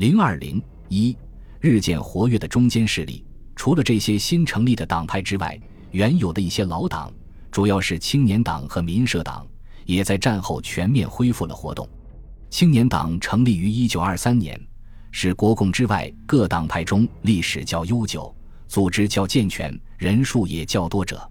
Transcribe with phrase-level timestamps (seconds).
[0.00, 1.14] 零二零一，
[1.60, 3.22] 日渐活跃的中间势力，
[3.54, 7.12] 除了这些新成立的党派之外，原有的一些老党，
[7.50, 9.46] 主要是青年党和民社党，
[9.84, 11.86] 也在战后全面恢复了活动。
[12.48, 14.58] 青年党成立于一九二三年，
[15.10, 18.34] 是国共之外各党派中历史较悠久、
[18.68, 21.30] 组织较健全、人数也较多者。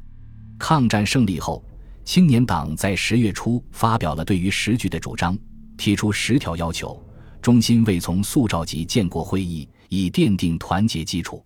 [0.60, 1.66] 抗战胜利后，
[2.06, 5.36] 青年党在十月初发表了对于时局的主张，
[5.76, 7.04] 提出十条要求。
[7.42, 11.44] 中心未从速召集建国会议，以奠定团结基础。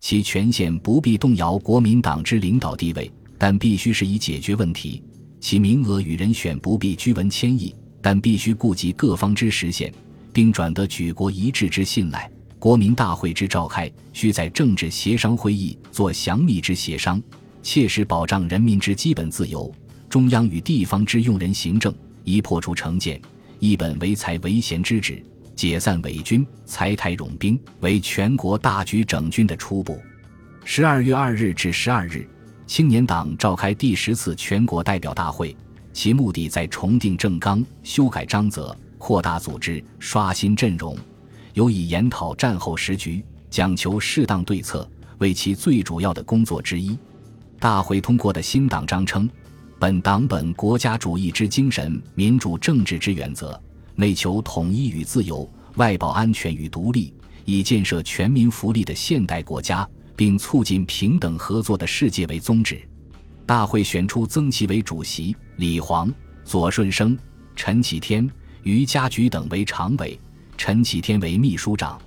[0.00, 5.02] 其权限不必动摇国民党之领导地位，但必须是以解决问题；
[5.40, 9.92] 其名额与人选不必居文迁议，但必须顾及各方之实现，
[10.32, 12.30] 并转得举国一致之信赖。
[12.58, 17.22] 国民大会之召开，需在政治协商会议做详密之协商，
[17.62, 19.72] 切实保障人民之基本自由。
[20.08, 21.94] 中央与地方之用人行政，
[22.24, 23.20] 宜破除成见。
[23.58, 25.22] 一本为财为贤之旨，
[25.54, 29.98] 解散伪军，裁台冗兵，为全国大局整军的初步。
[30.64, 32.28] 十二月二日至十二日，
[32.66, 35.56] 青年党召开第十次全国代表大会，
[35.92, 40.94] 其目的在重定政纲、修改章则、扩大组织、刷新阵容，
[41.54, 44.86] 尤以研讨战后时局，讲求适当对策
[45.18, 46.98] 为其最主要的工作之一。
[47.58, 49.28] 大会通过的新党章称。
[49.78, 53.60] 本党本国家主义之精神，民主政治之原则，
[53.94, 57.12] 内求统一与自由，外保安全与独立，
[57.44, 62.80] 以建设全民福利的现代国家，并促进平等合作的世界为宗旨。
[63.44, 66.10] 大会选出曾其为主席，李煌、
[66.42, 67.16] 左顺生、
[67.54, 68.26] 陈启天、
[68.62, 70.18] 于家菊等为常委，
[70.56, 72.00] 陈启天为秘书长。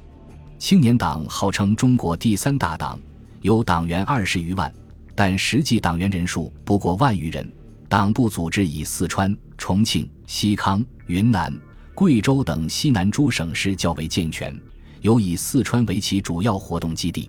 [0.57, 2.99] 青年党号称中国第三大党，
[3.41, 4.73] 有党员二十余万，
[5.13, 7.47] 但实际党员人数不过万余人。
[7.89, 11.51] 党部组织以四川、重庆、西康、云南、
[11.95, 14.55] 贵州等西南诸省市较为健全，
[15.01, 17.27] 尤以四川为其主要活动基地。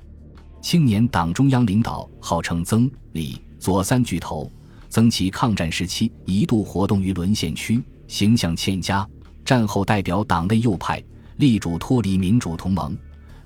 [0.60, 4.52] 青年党中央领导号称曾、李、左三巨头。
[4.90, 9.08] 曾其抗战时期一度活动于沦陷区，形象欠佳。
[9.44, 11.02] 战后代表党内右派，
[11.38, 12.94] 力主脱离民主同盟。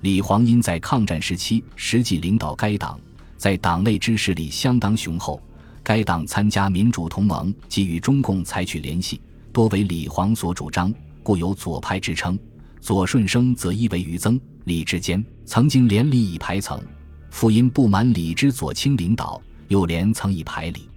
[0.01, 2.99] 李煌因在抗战时期实际领导该党，
[3.37, 5.41] 在党内支势力相当雄厚。
[5.85, 9.21] 该党参加民主同盟及与中共采取联系，
[9.53, 10.91] 多为李煌所主张，
[11.21, 12.37] 故有左派之称。
[12.81, 16.81] 左顺生则依为于曾、李之间，曾经连李以排层，
[17.29, 20.89] 复因不满李之左倾领导，又连曾以排李。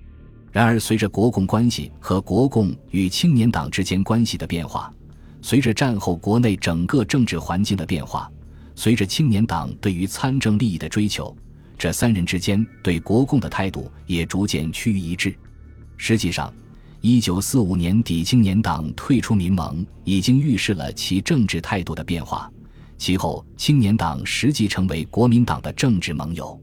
[0.51, 4.91] 然而，随着国共关系和国共与青年党之间关系的变化，
[5.43, 8.31] 随着战后国内整个政治环境的变化，
[8.75, 11.37] 随着青年党对于参政利益的追求。
[11.79, 15.35] 这三人之间对国共的态度也逐渐趋于一致。
[15.97, 16.53] 实际上，
[17.01, 22.51] 一九四五年底青年党退出民盟，已经预示了其政治态度的变化。
[22.97, 26.61] 其后，青年党实际成为国民党的政治盟友。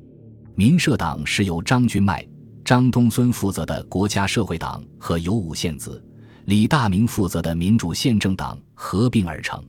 [0.54, 2.26] 民社党是由张君迈、
[2.66, 6.04] 张东荪负责的国家社会党和有五县子、
[6.44, 9.64] 李大明负责的民主宪政党合并而成。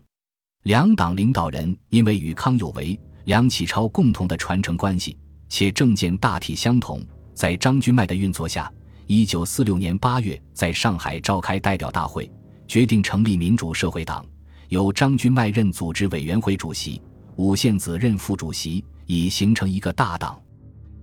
[0.65, 5.17] 两党领导人因为与康有为、梁启超共同的传承关系。
[5.49, 7.01] 且政见大体相同，
[7.35, 8.71] 在张君迈的运作下，
[9.07, 12.31] 一九四六年八月在上海召开代表大会，
[12.67, 14.25] 决定成立民主社会党，
[14.69, 17.01] 由张君迈任组织委员会主席，
[17.37, 20.41] 武宪子任副主席，以形成一个大党，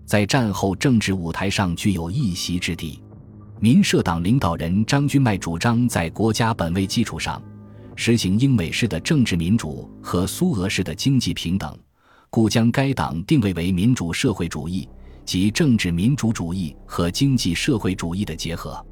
[0.06, 3.02] 在战后政治舞台上具有一席之地。
[3.59, 7.42] 民社党领导人张君迈主张在国家本位基础上，
[7.96, 11.78] 实行英美式的政治民主和苏俄式的经济平等。
[12.34, 14.90] 故将该党定位为民主社会主义
[15.24, 18.84] 及政治民主主义和经济社会主义的结合。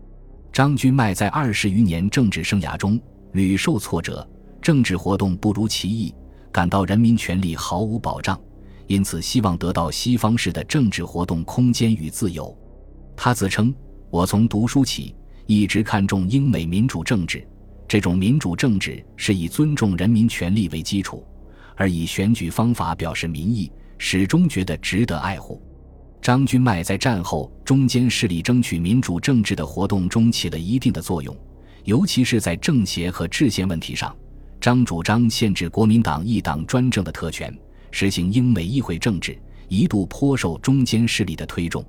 [0.54, 4.30] 张君迈在二十余年政治生涯中屡受挫折，
[4.62, 6.14] 政治活动不如其意，
[6.52, 8.40] 感到人民权利毫无保障，
[8.86, 12.56] 因此希望得到西方式的政治活动空间与自由。
[13.18, 13.74] 他自称
[14.12, 15.16] ：“我从读书起
[15.48, 17.44] 一直看重英美民主政治，
[17.88, 21.26] 这种民主政治是以尊重人民权利为基础。”
[21.76, 25.62] 而以选举方法表示民意，始终觉得值得爱护。
[26.22, 31.36] 张君迈在战后中间势力争取民主政治的活动中起了一定的作用，
[31.84, 34.16] 尤其是在政协和制宪问题上，
[34.60, 37.52] 张主张限制国民党一党专政的特权，
[37.90, 39.36] 实行英美议会政治，
[39.68, 41.84] 一度颇受中间势力的推重。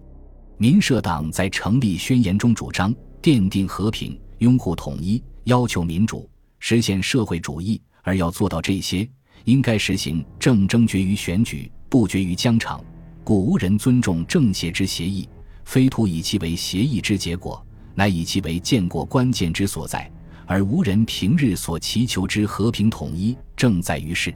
[0.56, 6.26] 民社党在成立宣言中主张奠定和平、拥护统一、要求民主、
[6.58, 9.06] 实现社会主义，而要做到这些。
[9.44, 12.82] 应该实行政争决于选举，不决于疆场，
[13.24, 15.28] 故无人尊重政协之协议，
[15.64, 20.10] 非图以其为协议之结果，乃以其为建国关键之所在，
[20.46, 24.32] 而无人平日所祈求之和平统一，正在于是。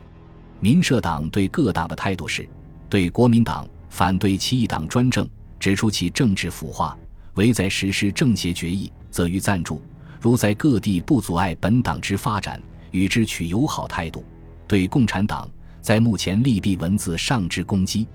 [0.58, 2.48] 民社党对各党的态度是：
[2.88, 5.28] 对国民党反对其一党专政，
[5.60, 6.96] 指出其政治腐化；
[7.34, 9.80] 唯在实施政协决议，则予赞助；
[10.20, 12.60] 如在各地不阻碍本党之发展，
[12.90, 14.24] 与之取友好态度。
[14.66, 15.48] 对共产党，
[15.80, 18.06] 在目前利弊文字上之攻击，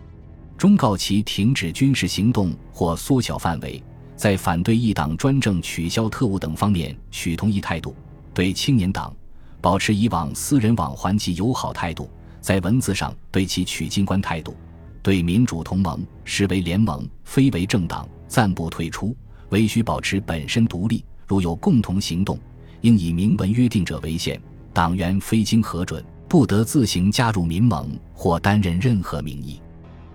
[0.57, 3.81] 忠告其停止军事行动或缩小范围；
[4.15, 7.95] 在反对一党专政、取消特务等方面取同一态度。
[8.33, 9.15] 对青年党，
[9.59, 12.09] 保持以往私人往还及友好态度。
[12.39, 14.55] 在文字上对其取经官态度，
[15.03, 19.15] 对民主同盟视为联盟，非为政党，暂不退出，
[19.49, 21.05] 唯需保持本身独立。
[21.27, 22.37] 如有共同行动，
[22.81, 24.41] 应以明文约定者为限。
[24.73, 29.61] 党员非经核准，不得自行加入民盟或担任任何名义。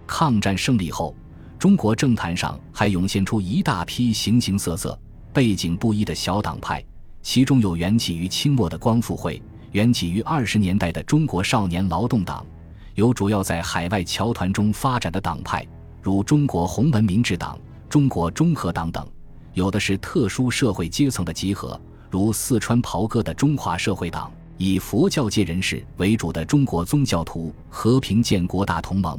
[0.07, 1.15] 抗战胜利后，
[1.59, 4.99] 中国政坛上还涌现出一大批形形色色、
[5.31, 6.83] 背景不一的小党派，
[7.21, 9.43] 其中有缘起于清末的光复会。
[9.73, 12.47] 缘起于二十年代的中国少年劳动党，
[12.95, 15.67] 有主要在海外侨团中发展的党派，
[16.01, 17.59] 如中国洪门民治党、
[17.91, 19.05] 中国中和党等；
[19.53, 21.79] 有的是特殊社会阶层的集合，
[22.11, 29.19] 如四川袍哥的中华社会党，以佛教界人士为主的中国宗教徒和平建国大同盟；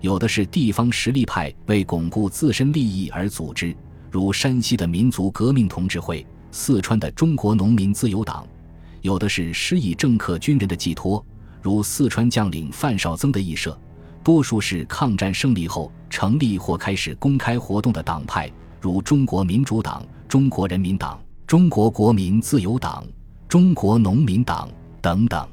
[0.00, 3.76] 有的是地方实力派为巩固自身利益而组织，
[4.10, 8.46] 如山西的民族革命同志会、四川的中国农民自由党。
[9.02, 11.24] 有的是施以政客军人的寄托，
[11.60, 13.72] 如四川将领范绍曾的义社；
[14.24, 18.50] 多数是抗战胜利后成立或开始公开活动的党派，
[18.80, 23.04] 如中国民主党、中国人民党、中国国民自由党、
[23.50, 24.68] 中国农民党
[25.02, 25.44] 等等。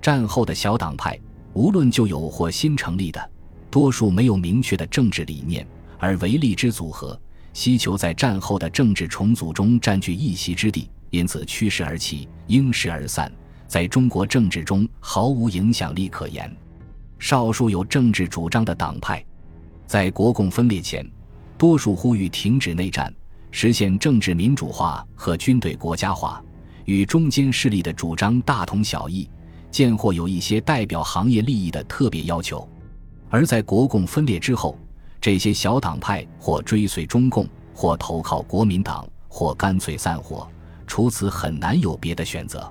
[0.00, 1.18] 战后的小党派，
[1.52, 3.30] 无论旧有或新成立的，
[3.72, 5.66] 多数没有明确的政治理念，
[5.98, 7.20] 而唯利之组合，
[7.52, 10.88] 希求在战后的政治重组中占据一席之地。
[11.10, 13.32] 因此，趋势而起，应势而散，
[13.66, 16.48] 在中国政治中毫无影响力可言。
[17.18, 19.24] 少数有政治主张的党派，
[19.88, 21.04] 在国共分裂前，
[21.58, 23.12] 多数呼吁停止内战，
[23.50, 26.40] 实现政治民主化和军队国家化，
[26.84, 29.28] 与中间势力的主张大同小异，
[29.70, 32.68] 见或有一些代表行业利益的特别要求。
[33.28, 34.78] 而在国共分裂之后，
[35.20, 40.48] 这些小党派或追随中共，或投靠国民党，或干脆散伙。
[40.86, 42.70] 除此很难有别的选择。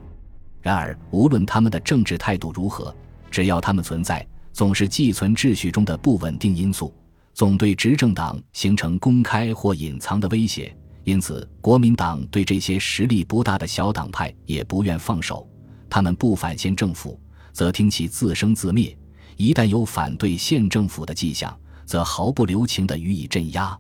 [0.62, 2.96] 然而，无论他们的政治态度如何，
[3.32, 6.94] 只要他们存在，总是寄存秩序中的不稳定因素，
[7.34, 10.74] 总对执政党形成公开或隐藏的威胁。
[11.04, 15.48] 因此，国民党对这些实力不大的小党派也不愿放手。
[15.90, 17.20] 他们不反现政府，
[17.52, 18.96] 则听其自生自灭；
[19.36, 21.56] 一旦有反对现政府的迹象，
[21.86, 23.78] 则毫不留情地予以镇压。